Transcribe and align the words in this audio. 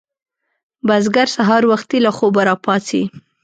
بزګر 0.87 1.27
سهار 1.35 1.63
وختي 1.71 1.97
له 2.05 2.11
خوبه 2.17 2.41
راپاڅي 2.49 3.03